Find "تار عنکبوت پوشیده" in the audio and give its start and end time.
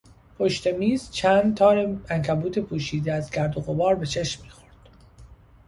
1.57-3.13